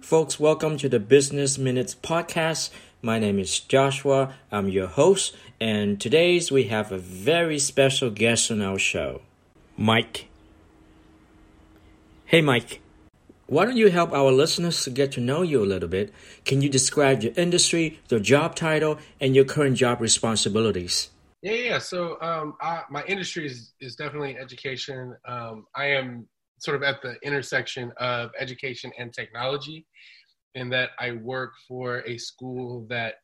[0.00, 2.70] Folks, welcome to the Business Minutes podcast.
[3.02, 4.34] My name is Joshua.
[4.50, 9.20] I'm your host, and today's we have a very special guest on our show,
[9.76, 10.26] Mike.
[12.24, 12.80] Hey, Mike.
[13.46, 16.12] Why don't you help our listeners to get to know you a little bit?
[16.44, 21.10] Can you describe your industry, your job title, and your current job responsibilities?
[21.42, 21.78] Yeah, yeah.
[21.78, 25.14] So um, I, my industry is, is definitely education.
[25.26, 26.26] Um, I am
[26.60, 29.86] sort of at the intersection of education and technology,
[30.54, 33.14] in that I work for a school that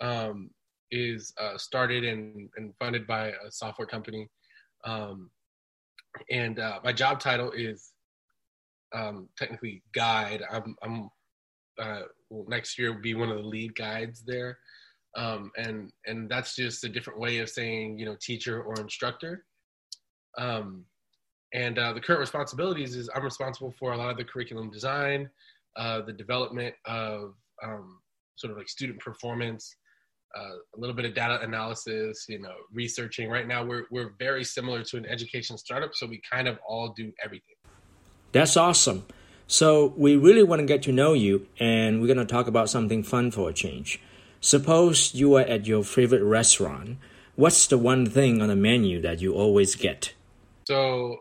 [0.00, 0.50] um,
[0.90, 4.28] is uh, started and, and, funded by a software company.
[4.84, 5.30] Um,
[6.30, 7.92] and uh, my job title is
[8.94, 10.42] um, technically guide.
[10.50, 11.10] I'm, I'm
[11.78, 14.58] uh, well, next year will be one of the lead guides there.
[15.16, 19.44] Um, and and that's just a different way of saying you know teacher or instructor.
[20.36, 20.84] Um,
[21.54, 25.30] and uh, the current responsibilities is I'm responsible for a lot of the curriculum design,
[25.76, 28.00] uh, the development of um,
[28.36, 29.76] sort of like student performance,
[30.36, 33.30] uh, a little bit of data analysis, you know, researching.
[33.30, 36.92] Right now, we're we're very similar to an education startup, so we kind of all
[36.96, 37.56] do everything.
[38.32, 39.06] That's awesome.
[39.46, 42.68] So we really want to get to know you, and we're going to talk about
[42.68, 43.98] something fun for a change.
[44.40, 46.98] Suppose you are at your favorite restaurant.
[47.34, 50.12] What's the one thing on the menu that you always get?
[50.66, 51.20] So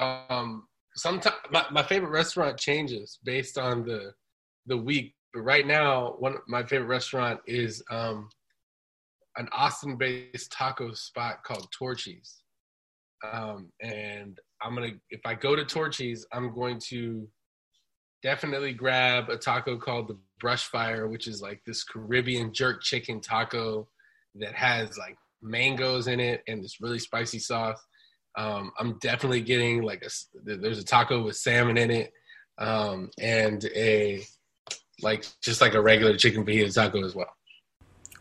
[0.00, 4.12] um, sometimes my, my favorite restaurant changes based on the
[4.66, 5.14] the week.
[5.32, 8.28] But right now, one of my favorite restaurant is um,
[9.36, 12.42] an Austin-based taco spot called Torchy's.
[13.32, 17.28] Um, and I'm gonna if I go to Torchy's, I'm going to
[18.22, 23.20] definitely grab a taco called the Brush Fire, which is like this Caribbean jerk chicken
[23.20, 23.88] taco
[24.36, 27.80] that has like mangoes in it and this really spicy sauce.
[28.36, 30.10] Um, I'm definitely getting like a
[30.44, 32.12] there's a taco with salmon in it,
[32.58, 34.22] um, and a
[35.02, 37.32] like just like a regular chicken fajita taco as well.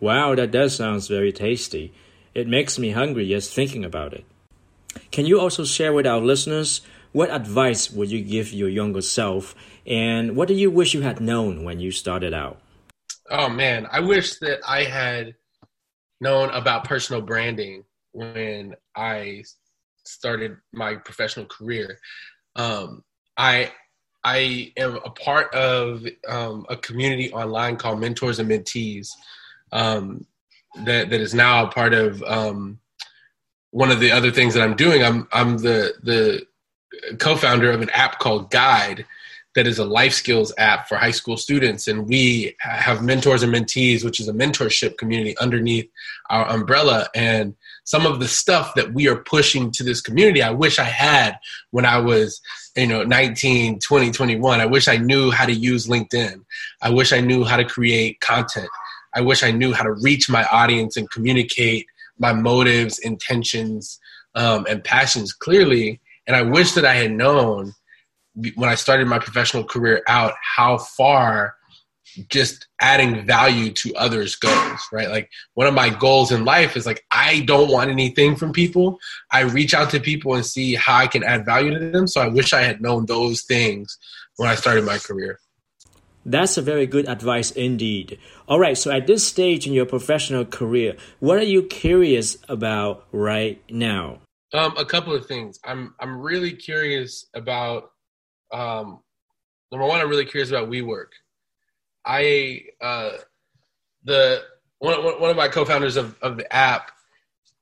[0.00, 1.92] Wow, that does sounds very tasty.
[2.34, 4.24] It makes me hungry just thinking about it.
[5.10, 6.80] Can you also share with our listeners
[7.12, 9.54] what advice would you give your younger self,
[9.86, 12.60] and what do you wish you had known when you started out?
[13.28, 15.34] Oh man, I wish that I had
[16.20, 19.44] known about personal branding when I
[20.04, 21.98] started my professional career.
[22.56, 23.04] Um,
[23.36, 23.72] I
[24.24, 29.08] I am a part of um, a community online called Mentors and Mentees
[29.72, 30.26] um,
[30.84, 32.78] that that is now a part of um,
[33.70, 35.02] one of the other things that I'm doing.
[35.02, 36.46] I'm I'm the the
[37.18, 39.06] co-founder of an app called Guide
[39.54, 41.88] that is a life skills app for high school students.
[41.88, 45.90] And we have mentors and mentees which is a mentorship community underneath
[46.30, 47.08] our umbrella.
[47.14, 47.56] And
[47.90, 51.36] some of the stuff that we are pushing to this community i wish i had
[51.70, 52.40] when i was
[52.76, 56.44] you know 19 20 21 i wish i knew how to use linkedin.
[56.82, 58.68] I wish i knew how to create content.
[59.14, 61.86] I wish i knew how to reach my audience and communicate
[62.18, 63.98] my motives intentions
[64.36, 66.00] um, and passions clearly.
[66.26, 67.74] And i wish that i had known
[68.54, 71.54] when i started my professional career out how far
[72.28, 75.08] just adding value to others goes, right?
[75.08, 78.98] Like one of my goals in life is like I don't want anything from people.
[79.30, 82.06] I reach out to people and see how I can add value to them.
[82.06, 83.96] So I wish I had known those things
[84.36, 85.38] when I started my career.
[86.24, 88.18] That's a very good advice indeed.
[88.46, 93.06] All right, so at this stage in your professional career, what are you curious about
[93.10, 94.18] right now?
[94.52, 95.58] Um, a couple of things.
[95.64, 97.92] I'm I'm really curious about
[98.52, 99.00] um,
[99.72, 100.00] number one.
[100.00, 101.08] I'm really curious about WeWork.
[102.04, 103.12] I uh,
[104.04, 104.42] the
[104.78, 106.92] one one of my co-founders of of the app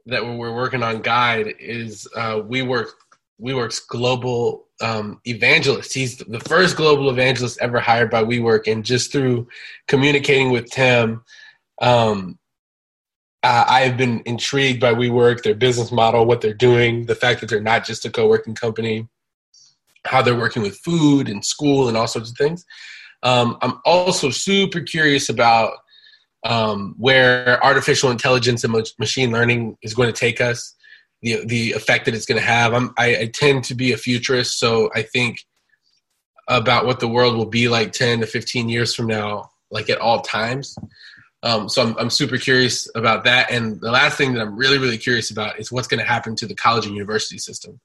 [0.07, 2.89] that we're working on guide is uh, WeWork
[3.41, 5.93] WeWork's global um, evangelist.
[5.93, 9.49] He's the first global evangelist ever hired by WeWork, and just through
[9.87, 11.23] communicating with Tim,
[11.81, 12.39] um,
[13.43, 17.41] uh, I have been intrigued by WeWork, their business model, what they're doing, the fact
[17.41, 19.07] that they're not just a co-working company,
[20.09, 22.65] how they're working with food and school and all sorts of things.
[23.23, 25.75] Um, I'm also super curious about
[26.45, 30.75] um, where artificial intelligence and machine learning is going to take us,
[31.23, 32.75] the the effect that it's going to have.
[32.75, 35.45] I'm, I, I tend to be a futurist, so I think
[36.49, 39.99] about what the world will be like 10 to 15 years from now, like at
[39.99, 40.77] all times.
[41.43, 43.51] Um, so I'm, I'm super curious about that.
[43.51, 46.35] And the last thing that I'm really, really curious about is what's going to happen
[46.37, 47.79] to the college and university system.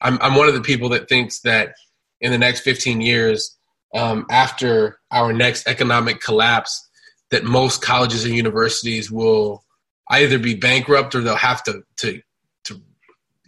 [0.00, 1.74] I'm, I'm one of the people that thinks that
[2.20, 3.56] in the next 15 years,
[3.94, 6.88] um, after our next economic collapse
[7.30, 9.64] that most colleges and universities will
[10.10, 12.20] either be bankrupt or they'll have to to
[12.64, 12.80] to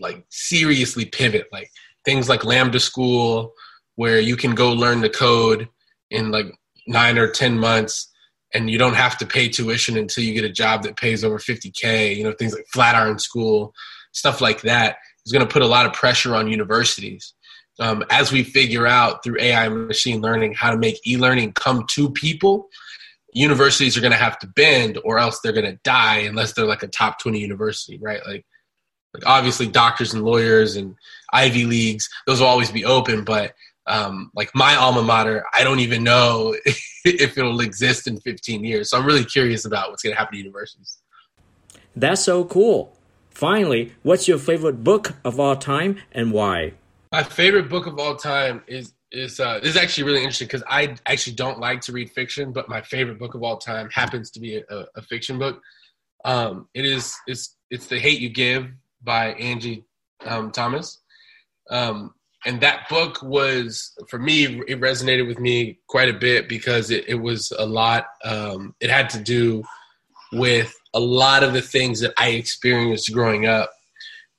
[0.00, 1.70] like seriously pivot like
[2.04, 3.52] things like lambda school
[3.96, 5.68] where you can go learn the code
[6.10, 6.46] in like
[6.86, 8.10] nine or 10 months
[8.54, 11.38] and you don't have to pay tuition until you get a job that pays over
[11.38, 13.74] 50K, you know, things like Flatiron School,
[14.12, 14.96] stuff like that
[15.28, 17.34] is going to put a lot of pressure on universities.
[17.80, 21.52] Um, as we figure out through AI and machine learning how to make e learning
[21.52, 22.68] come to people,
[23.34, 26.64] universities are going to have to bend or else they're going to die unless they're
[26.64, 28.20] like a top 20 university, right?
[28.26, 28.44] Like,
[29.12, 30.94] like obviously doctors and lawyers and
[31.32, 33.52] Ivy Leagues, those will always be open, but
[33.86, 36.56] um, like my alma mater, I don't even know
[37.04, 38.90] if it'll exist in 15 years.
[38.90, 40.98] So I'm really curious about what's going to happen to universities.
[41.94, 42.97] That's so cool.
[43.38, 46.72] Finally, what's your favorite book of all time and why?
[47.12, 50.64] My favorite book of all time is is uh, this is actually really interesting because
[50.68, 54.32] I actually don't like to read fiction, but my favorite book of all time happens
[54.32, 55.62] to be a, a fiction book.
[56.24, 58.72] Um, it is it's it's The Hate You Give
[59.04, 59.84] by Angie
[60.26, 60.98] um, Thomas.
[61.70, 62.14] Um,
[62.44, 67.04] and that book was for me it resonated with me quite a bit because it,
[67.06, 69.62] it was a lot um, it had to do
[70.32, 73.70] with a lot of the things that i experienced growing up.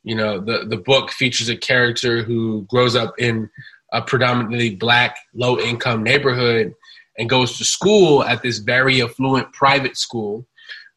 [0.03, 3.49] You know the, the book features a character who grows up in
[3.91, 6.73] a predominantly black low income neighborhood
[7.17, 10.47] and goes to school at this very affluent private school.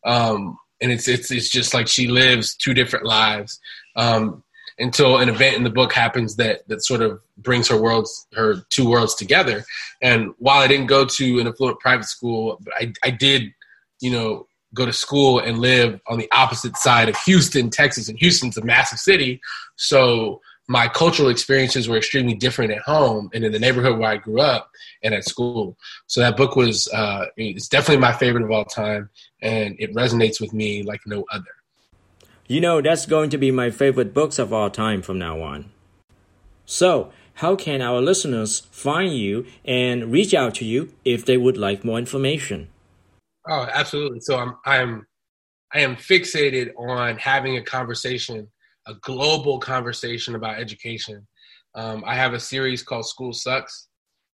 [0.04, 3.58] Um, and it's, it's it's just like she lives two different lives.
[3.96, 4.42] Um,
[4.78, 8.64] until an event in the book happens that that sort of brings her worlds her
[8.70, 9.64] two worlds together.
[10.00, 13.52] And while i didn't go to an affluent private school i, I did
[14.00, 18.18] you know go to school and live on the opposite side of houston texas and
[18.18, 19.40] houston's a massive city
[19.76, 24.16] so my cultural experiences were extremely different at home and in the neighborhood where i
[24.16, 24.70] grew up
[25.02, 25.76] and at school
[26.06, 29.08] so that book was uh, it's definitely my favorite of all time
[29.40, 31.44] and it resonates with me like no other
[32.52, 35.70] you know, that's going to be my favorite books of all time from now on.
[36.66, 41.56] So, how can our listeners find you and reach out to you if they would
[41.56, 42.68] like more information?
[43.48, 44.20] Oh, absolutely.
[44.20, 45.06] So I'm I'm
[45.74, 48.48] I am fixated on having a conversation,
[48.86, 51.26] a global conversation about education.
[51.74, 53.88] Um, I have a series called School Sucks,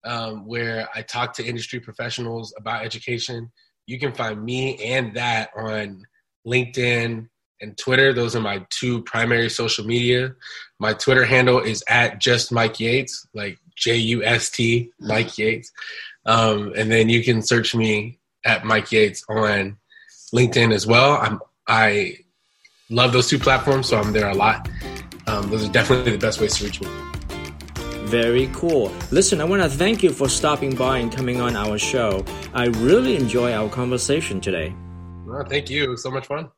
[0.05, 3.51] um, where I talk to industry professionals about education.
[3.85, 6.01] You can find me and that on
[6.47, 7.27] LinkedIn,
[7.61, 8.13] and Twitter.
[8.13, 10.33] Those are my two primary social media.
[10.79, 15.71] My Twitter handle is at just Mike Yates, like J U S T Mike Yates.
[16.25, 19.77] Um, and then you can search me at Mike Yates on
[20.33, 21.13] LinkedIn as well.
[21.13, 22.17] I'm I
[22.89, 24.69] love those two platforms, so I'm there a lot.
[25.27, 26.87] Um, those are definitely the best ways to reach me.
[28.05, 28.91] Very cool.
[29.11, 32.23] Listen, I want to thank you for stopping by and coming on our show.
[32.53, 34.75] I really enjoy our conversation today.
[35.25, 35.97] Well, thank you.
[35.97, 36.49] So much fun.